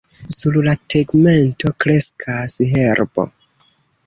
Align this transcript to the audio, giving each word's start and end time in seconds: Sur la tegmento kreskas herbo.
Sur 0.35 0.55
la 0.67 0.71
tegmento 0.93 1.71
kreskas 1.85 2.57
herbo. 2.73 3.29